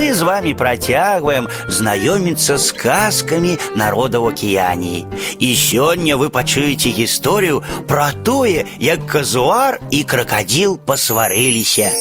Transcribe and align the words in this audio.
мы 0.00 0.13
з 0.13 0.23
вами 0.23 0.53
працягваем 0.55 1.47
знаёміцца 1.67 2.57
з 2.57 2.71
казкамі 2.71 3.57
народа 3.75 4.23
ў 4.23 4.31
акіяніі. 4.31 5.05
І 5.39 5.49
сёння 5.55 6.15
вы 6.15 6.31
пачуеце 6.31 6.95
гісторыю 6.95 7.63
пра 7.87 8.11
тое, 8.23 8.63
як 8.79 9.03
казуар 9.05 9.79
і 9.91 10.03
кракадзіл 10.03 10.79
пасварыліся. 10.79 11.91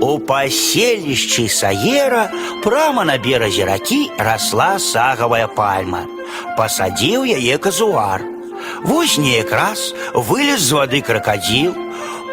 У 0.00 0.18
паселішчы 0.18 1.48
Саера 1.48 2.30
прама 2.62 3.04
на 3.04 3.18
беразе 3.18 3.66
ракі 3.66 4.10
расла 4.18 4.78
сагавая 4.78 5.46
пальма. 5.46 6.06
Пасадзіў 6.56 7.26
яе 7.26 7.58
казуар. 7.58 8.22
Вось 8.84 9.18
неяк 9.18 9.50
раз 9.52 9.94
вылез 10.14 10.62
з 10.62 10.72
вады 10.72 11.00
кракадзіл, 11.02 11.74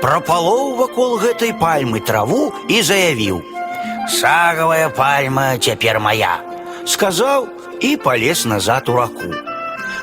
прапалоў 0.05 0.77
вакол 0.81 1.19
гэтай 1.19 1.53
пальмы 1.61 2.01
траву 2.01 2.53
і 2.69 2.83
заявіў: « 2.83 4.19
Сагавая 4.21 4.89
пальма 4.89 5.59
цяпер 5.59 6.01
моя, 6.01 6.41
сказаў 6.87 7.49
і 7.81 7.97
палез 7.97 8.45
назад 8.47 8.89
у 8.89 8.97
раку. 8.97 9.31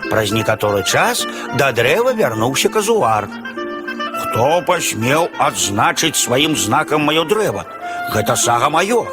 Праз 0.10 0.32
некаторы 0.32 0.84
час 0.84 1.26
да 1.60 1.72
дрэва 1.72 2.14
вярнуўся 2.14 2.70
казуар. 2.70 3.28
Хто 4.22 4.62
пасмеў 4.68 5.28
адзначыць 5.40 6.16
сваім 6.16 6.56
знакам 6.56 7.04
маё 7.04 7.26
дрэва? 7.28 7.66
Гэта 8.14 8.36
сага 8.36 8.70
маё. 8.70 9.06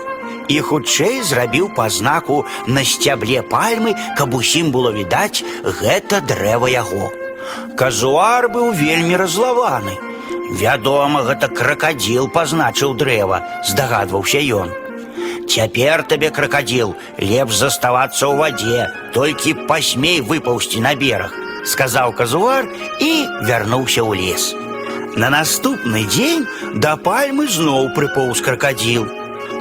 І 0.48 0.60
хутчэй 0.60 1.22
зрабіў 1.24 1.70
па 1.76 1.88
знаку 1.88 2.44
на 2.66 2.84
сцябле 2.84 3.42
пальмы, 3.42 3.96
каб 4.16 4.34
усім 4.34 4.70
было 4.70 4.92
відаць 4.92 5.42
гэта 5.64 6.20
дрэва 6.20 6.68
яго. 6.68 7.10
Казуар 7.76 8.48
быў 8.48 8.72
вельмі 8.72 9.16
разлаваны. 9.16 10.07
Вядома, 10.60 11.22
гэта 11.26 11.48
кракадзіл 11.48 12.28
пазначыў 12.28 12.94
дрэва, 12.94 13.40
здагадваўся 13.68 14.40
ён. 14.62 14.72
Цяпер 15.48 16.02
табе 16.08 16.30
кракадзіл, 16.30 16.94
лепш 17.18 17.56
заставацца 17.58 18.28
ў 18.28 18.34
вадзе, 18.38 18.80
толькі 19.16 19.56
пасмей 19.70 20.20
выпаўсці 20.20 20.84
на 20.84 20.94
бераг, 21.00 21.32
сказаў 21.64 22.14
казуар 22.20 22.68
і 23.00 23.10
вярнуўся 23.48 24.04
ў 24.04 24.12
лес. 24.20 24.52
На 25.16 25.30
наступны 25.30 26.04
дзень 26.10 26.46
да 26.74 26.96
пальмы 26.96 27.46
зноў 27.46 27.90
прыпоўз 27.96 28.40
кракадзіл. 28.42 29.08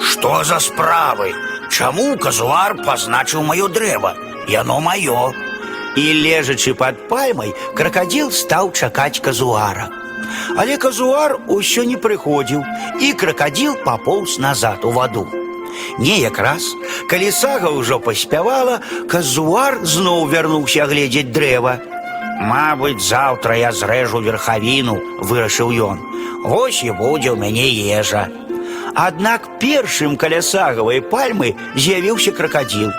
Што 0.01 0.43
за 0.43 0.59
справы? 0.59 1.33
Чаму 1.69 2.17
казуар 2.17 2.77
пазначыў 2.85 3.45
маё 3.49 3.67
дрэва? 3.67 4.15
Яно 4.49 4.79
маё. 4.79 5.31
І 5.95 6.05
лежачы 6.25 6.73
пад 6.73 7.07
пальмай, 7.09 7.53
кракадзіл 7.77 8.31
стаў 8.31 8.73
чакаць 8.73 9.21
казуара. 9.21 9.96
Але 10.57 10.77
казуар 10.77 11.37
усё 11.47 11.83
не 11.83 11.97
прыходзіў, 11.97 12.63
і 13.01 13.13
кракадзіл 13.13 13.79
папоўз 13.85 14.37
назад 14.39 14.85
у 14.85 14.91
ваду. 14.91 15.25
Неяк 15.97 16.37
раз, 16.37 16.69
калі 17.09 17.31
сага 17.31 17.71
ўжо 17.73 17.99
паспявала, 17.99 18.79
казуар 19.09 19.81
зноў 19.85 20.29
вярнуўся 20.29 20.85
гледзець 20.85 21.33
дрэва. 21.33 21.79
Мабыць, 22.43 23.01
заўтра 23.01 23.57
я 23.57 23.71
зрэжу 23.71 24.21
верхавіну, 24.21 24.97
вырашыў 25.21 25.73
ён. 25.89 25.97
Вось 26.43 26.83
і 26.83 26.91
будзе 26.91 27.33
ў 27.33 27.37
мяне 27.39 27.69
ежа. 27.99 28.27
Аднак 28.93 29.47
першым 29.61 30.17
каля 30.21 30.41
сагавай 30.45 31.01
пальмы 31.01 31.55
з'явіўся 31.73 32.33
кракадзіл. 32.37 32.91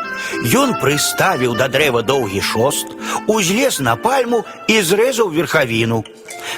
Ён 0.58 0.74
прыставіў 0.80 1.54
да 1.54 1.68
дрэва 1.68 2.02
доўгі 2.02 2.40
шост, 2.40 2.90
узлез 3.30 3.78
на 3.78 3.94
пальму 3.94 4.42
і 4.66 4.80
зрэзаў 4.82 5.30
верхавіну. 5.30 6.02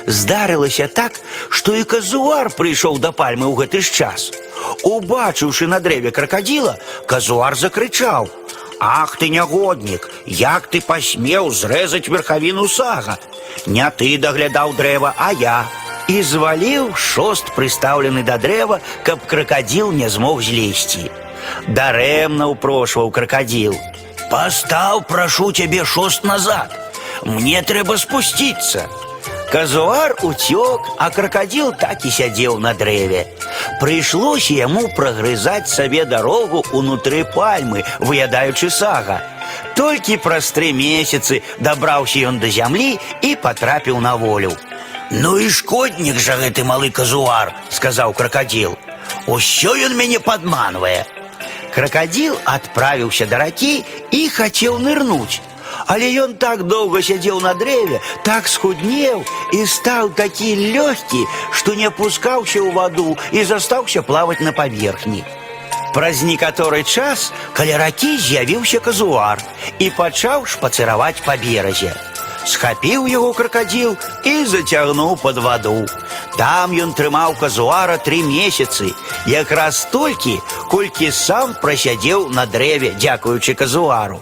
Здарылася 0.06 0.88
так, 0.88 1.20
што 1.50 1.74
і 1.76 1.84
казуар 1.84 2.50
прыйшоў 2.50 2.98
да 2.98 3.12
пальмы 3.12 3.46
ў 3.50 3.54
гэты 3.62 3.80
ж 3.80 3.90
час. 3.90 4.30
Убачыўшы 4.82 5.66
на 5.66 5.80
дрэве 5.80 6.10
кракадзіла, 6.10 6.76
казуар 7.06 7.56
закрычаў: « 7.56 8.80
Ах 8.80 9.16
ты 9.16 9.28
нягоднік, 9.28 10.08
як 10.26 10.66
ты 10.68 10.80
пасмеў 10.80 11.50
зрэзаць 11.50 12.08
верхавіну 12.08 12.68
сага. 12.68 13.18
Не 13.66 13.88
ты 13.90 14.18
даглядаў 14.18 14.76
дрэва, 14.76 15.14
а 15.16 15.32
я. 15.32 15.64
І 16.08 16.22
зваліў 16.22 16.94
шост 16.94 17.54
прыстаўлены 17.56 18.22
да 18.22 18.36
дрэва, 18.38 18.80
каб 19.02 19.24
кракадзіл 19.26 19.92
не 19.92 20.08
змог 20.08 20.42
злезці. 20.42 21.10
Дарэмна 21.66 22.46
ўпрошваў 22.52 23.10
кракадзіл. 23.10 23.74
Пастаў, 24.30 25.02
прашу 25.08 25.52
цябе 25.52 25.84
шост 25.84 26.24
назад. 26.24 26.70
Мне 27.24 27.62
трэба 27.62 27.96
спусціцца. 27.98 28.86
Казуар 29.52 30.16
уцёк, 30.22 30.88
а 30.98 31.10
кракадзіл 31.10 31.72
так 31.80 32.04
і 32.04 32.10
сядзеў 32.10 32.58
на 32.58 32.74
дрэве. 32.74 33.26
Прыйшлося 33.80 34.52
яму 34.52 34.88
прагрызаць 34.96 35.70
сабе 35.70 36.04
дарогу 36.04 36.64
ўнутры 36.72 37.24
пальмы, 37.24 37.84
выядаючы 38.00 38.70
сага. 38.70 39.22
Толькі 39.76 40.18
праз 40.24 40.50
тры 40.50 40.72
месяцы 40.72 41.42
дабраўся 41.58 42.26
ён 42.28 42.40
да 42.42 42.50
зямлі 42.50 42.98
і 43.22 43.36
патрапіў 43.36 44.00
на 44.00 44.16
волю. 44.16 44.52
Ну 45.10 45.38
і 45.38 45.50
шкоднік 45.50 46.18
жа 46.18 46.36
гэты 46.42 46.64
малы 46.66 46.90
казуар, 46.90 47.54
сказаў 47.70 48.12
кракадзіл. 48.12 48.74
Усё 49.26 49.78
ён 49.78 49.94
мяне 49.94 50.18
падманвае. 50.18 51.06
Кракадзіл 51.74 52.38
адправіўся 52.44 53.26
да 53.30 53.38
ракі 53.38 53.84
і 54.10 54.28
хацеў 54.28 54.78
нырнуць. 54.82 55.40
Але 55.86 56.10
ён 56.24 56.34
так 56.34 56.64
доўга 56.66 57.02
сядзеў 57.02 57.40
на 57.44 57.54
дрэве, 57.54 58.00
так 58.24 58.48
схуднеў 58.48 59.24
і 59.52 59.60
стаў 59.66 60.10
такі 60.18 60.54
лёгкі, 60.76 61.22
што 61.52 61.74
не 61.74 61.86
апускаўся 61.92 62.60
ў 62.62 62.72
ваду 62.72 63.16
і 63.32 63.44
застаўся 63.44 64.02
плаваць 64.02 64.40
на 64.40 64.52
паверхні. 64.52 65.24
Праз 65.96 66.20
некаторы 66.22 66.82
час 66.84 67.32
каля 67.56 67.78
ракі 67.80 68.18
з'явіўся 68.20 68.80
казуар 68.84 69.40
і 69.78 69.88
пачаў 69.96 70.44
шпацыраваць 70.44 71.24
па 71.24 71.40
беразе. 71.40 71.94
Схапіў 72.46 73.06
яго 73.10 73.32
кракадзіл 73.32 73.96
і 74.24 74.34
зацягнуў 74.46 75.16
пад 75.22 75.38
ваду. 75.38 75.86
Там 76.36 76.72
ён 76.76 76.92
трымаў 76.92 77.34
казуара 77.40 77.96
тры 77.98 78.22
месяцы, 78.22 78.92
якраз 79.26 79.82
столькі, 79.86 80.38
колькі 80.70 81.10
сам 81.10 81.56
прасядзеў 81.62 82.28
на 82.28 82.46
дрэве, 82.46 82.94
дзякуючы 83.00 83.54
казуару. 83.54 84.20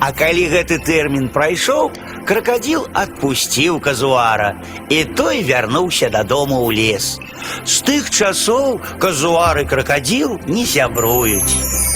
А 0.00 0.12
калі 0.16 0.46
гэты 0.52 0.78
тэрмін 0.86 1.28
прайшоў, 1.34 1.90
кракадзіл 2.24 2.86
адпусціў 2.94 3.80
казуара, 3.80 4.54
і 4.88 5.04
той 5.18 5.42
вярнуўся 5.44 6.08
дадому 6.08 6.62
ў 6.64 6.68
лес. 6.78 7.18
З 7.64 7.76
тых 7.84 8.10
часоў 8.10 8.80
казуар 9.02 9.60
і 9.60 9.68
кракадзіл 9.68 10.38
не 10.46 10.64
сябруюць. 10.64 11.88